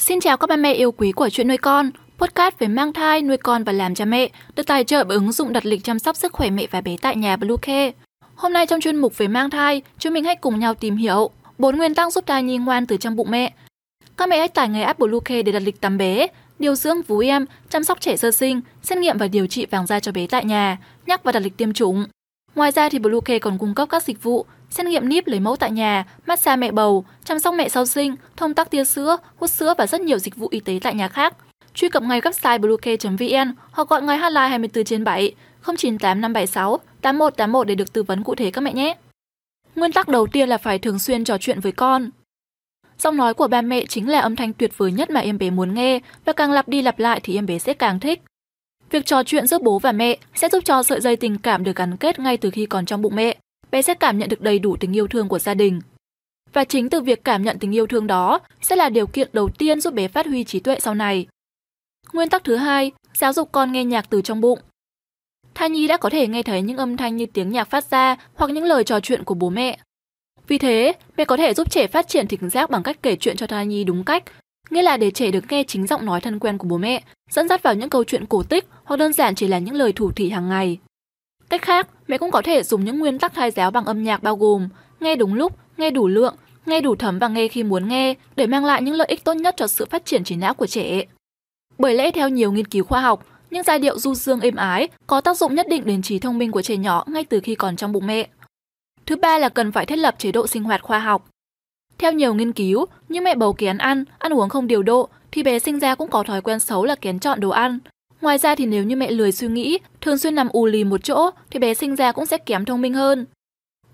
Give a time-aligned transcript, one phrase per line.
[0.00, 1.90] Xin chào các ba mẹ yêu quý của chuyện nuôi con.
[2.18, 5.32] Podcast về mang thai, nuôi con và làm cha mẹ được tài trợ bởi ứng
[5.32, 7.92] dụng đặt lịch chăm sóc sức khỏe mẹ và bé tại nhà Bluecare.
[8.34, 11.30] Hôm nay trong chuyên mục về mang thai, chúng mình hãy cùng nhau tìm hiểu
[11.58, 13.52] bốn nguyên tắc giúp thai nhi ngoan từ trong bụng mẹ.
[14.16, 16.26] Các mẹ hãy tải ngay app Bluecare để đặt lịch tắm bé,
[16.58, 19.86] điều dưỡng vú em, chăm sóc trẻ sơ sinh, xét nghiệm và điều trị vàng
[19.86, 22.06] da cho bé tại nhà, nhắc và đặt lịch tiêm chủng.
[22.54, 25.56] Ngoài ra thì Bluecare còn cung cấp các dịch vụ xét nghiệm níp lấy mẫu
[25.56, 29.50] tại nhà, massage mẹ bầu, chăm sóc mẹ sau sinh, thông tắc tia sữa, hút
[29.50, 31.36] sữa và rất nhiều dịch vụ y tế tại nhà khác.
[31.74, 35.34] Truy cập ngay website bluecare.vn hoặc gọi ngay hotline 24 trên 7
[35.66, 38.96] 098 576 8181 để được tư vấn cụ thể các mẹ nhé.
[39.76, 42.10] Nguyên tắc đầu tiên là phải thường xuyên trò chuyện với con.
[42.98, 45.50] Giọng nói của ba mẹ chính là âm thanh tuyệt vời nhất mà em bé
[45.50, 48.22] muốn nghe và càng lặp đi lặp lại thì em bé sẽ càng thích.
[48.90, 51.76] Việc trò chuyện giữa bố và mẹ sẽ giúp cho sợi dây tình cảm được
[51.76, 53.36] gắn kết ngay từ khi còn trong bụng mẹ
[53.70, 55.80] bé sẽ cảm nhận được đầy đủ tình yêu thương của gia đình.
[56.52, 59.48] Và chính từ việc cảm nhận tình yêu thương đó sẽ là điều kiện đầu
[59.58, 61.26] tiên giúp bé phát huy trí tuệ sau này.
[62.12, 64.58] Nguyên tắc thứ hai, giáo dục con nghe nhạc từ trong bụng.
[65.54, 68.16] Thai nhi đã có thể nghe thấy những âm thanh như tiếng nhạc phát ra
[68.34, 69.78] hoặc những lời trò chuyện của bố mẹ.
[70.46, 73.36] Vì thế, mẹ có thể giúp trẻ phát triển thính giác bằng cách kể chuyện
[73.36, 74.24] cho thai nhi đúng cách,
[74.70, 77.48] nghĩa là để trẻ được nghe chính giọng nói thân quen của bố mẹ, dẫn
[77.48, 80.12] dắt vào những câu chuyện cổ tích hoặc đơn giản chỉ là những lời thủ
[80.12, 80.78] thị hàng ngày.
[81.48, 84.22] Cách khác, mẹ cũng có thể dùng những nguyên tắc thai giáo bằng âm nhạc
[84.22, 84.68] bao gồm
[85.00, 86.34] nghe đúng lúc, nghe đủ lượng,
[86.66, 89.34] nghe đủ thấm và nghe khi muốn nghe để mang lại những lợi ích tốt
[89.34, 91.04] nhất cho sự phát triển trí não của trẻ.
[91.78, 94.88] Bởi lẽ theo nhiều nghiên cứu khoa học, những giai điệu du dương êm ái
[95.06, 97.54] có tác dụng nhất định đến trí thông minh của trẻ nhỏ ngay từ khi
[97.54, 98.28] còn trong bụng mẹ.
[99.06, 101.28] Thứ ba là cần phải thiết lập chế độ sinh hoạt khoa học.
[101.98, 105.42] Theo nhiều nghiên cứu, như mẹ bầu kén ăn, ăn uống không điều độ thì
[105.42, 107.78] bé sinh ra cũng có thói quen xấu là kén chọn đồ ăn,
[108.20, 111.04] Ngoài ra thì nếu như mẹ lười suy nghĩ, thường xuyên nằm ù lì một
[111.04, 113.26] chỗ thì bé sinh ra cũng sẽ kém thông minh hơn.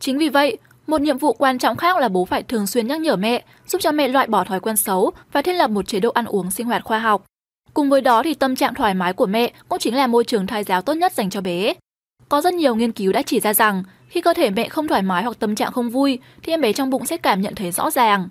[0.00, 3.00] Chính vì vậy, một nhiệm vụ quan trọng khác là bố phải thường xuyên nhắc
[3.00, 6.00] nhở mẹ, giúp cho mẹ loại bỏ thói quen xấu và thiết lập một chế
[6.00, 7.24] độ ăn uống sinh hoạt khoa học.
[7.74, 10.46] Cùng với đó thì tâm trạng thoải mái của mẹ cũng chính là môi trường
[10.46, 11.74] thai giáo tốt nhất dành cho bé.
[12.28, 15.02] Có rất nhiều nghiên cứu đã chỉ ra rằng khi cơ thể mẹ không thoải
[15.02, 17.72] mái hoặc tâm trạng không vui thì em bé trong bụng sẽ cảm nhận thấy
[17.72, 18.28] rõ ràng.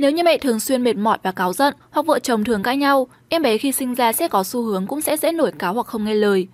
[0.00, 2.76] Nếu như mẹ thường xuyên mệt mỏi và cáu giận hoặc vợ chồng thường cãi
[2.76, 5.74] nhau, em bé khi sinh ra sẽ có xu hướng cũng sẽ dễ nổi cáo
[5.74, 6.48] hoặc không nghe lời.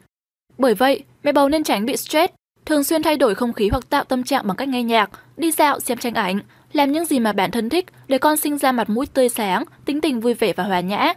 [0.59, 2.33] Bởi vậy, mẹ bầu nên tránh bị stress,
[2.65, 5.51] thường xuyên thay đổi không khí hoặc tạo tâm trạng bằng cách nghe nhạc, đi
[5.51, 6.41] dạo, xem tranh ảnh,
[6.73, 9.65] làm những gì mà bản thân thích để con sinh ra mặt mũi tươi sáng,
[9.85, 11.15] tính tình vui vẻ và hòa nhã.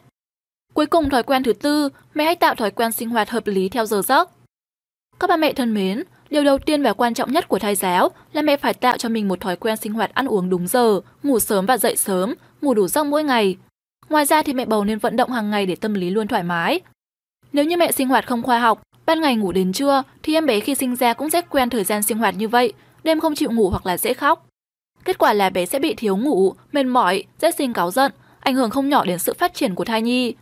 [0.73, 3.69] Cuối cùng thói quen thứ tư, mẹ hãy tạo thói quen sinh hoạt hợp lý
[3.69, 4.29] theo giờ giấc.
[5.19, 8.09] Các bà mẹ thân mến, Điều đầu tiên và quan trọng nhất của thai giáo
[8.33, 11.01] là mẹ phải tạo cho mình một thói quen sinh hoạt ăn uống đúng giờ,
[11.23, 13.57] ngủ sớm và dậy sớm, ngủ đủ giấc mỗi ngày.
[14.09, 16.43] Ngoài ra thì mẹ bầu nên vận động hàng ngày để tâm lý luôn thoải
[16.43, 16.79] mái.
[17.53, 20.45] Nếu như mẹ sinh hoạt không khoa học, ban ngày ngủ đến trưa thì em
[20.45, 22.73] bé khi sinh ra cũng sẽ quen thời gian sinh hoạt như vậy,
[23.03, 24.45] đêm không chịu ngủ hoặc là dễ khóc.
[25.05, 28.55] Kết quả là bé sẽ bị thiếu ngủ, mệt mỏi, dễ sinh cáu giận, ảnh
[28.55, 30.33] hưởng không nhỏ đến sự phát triển của thai nhi.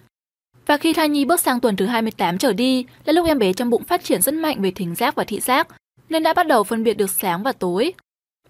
[0.67, 3.53] Và khi thai nhi bước sang tuần thứ 28 trở đi, là lúc em bé
[3.53, 5.67] trong bụng phát triển rất mạnh về thính giác và thị giác,
[6.09, 7.93] nên đã bắt đầu phân biệt được sáng và tối.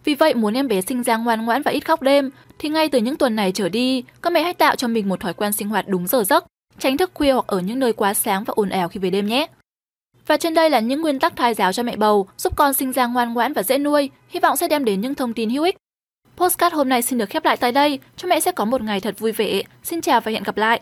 [0.04, 2.30] Vì vậy muốn em bé sinh ra ngoan ngoãn và ít khóc đêm,
[2.60, 5.20] thì ngay từ những tuần này trở đi, các mẹ hãy tạo cho mình một
[5.20, 6.46] thói quen sinh hoạt đúng giờ giấc,
[6.80, 9.28] tránh thức khuya hoặc ở những nơi quá sáng và ồn ào khi về đêm
[9.28, 9.48] nhé.
[10.28, 12.92] Và trên đây là những nguyên tắc thai giáo cho mẹ bầu, giúp con sinh
[12.92, 15.64] ra ngoan ngoãn và dễ nuôi, hy vọng sẽ đem đến những thông tin hữu
[15.64, 15.76] ích.
[16.38, 19.00] Postcard hôm nay xin được khép lại tại đây, chúc mẹ sẽ có một ngày
[19.00, 19.62] thật vui vẻ.
[19.84, 20.82] Xin chào và hẹn gặp lại!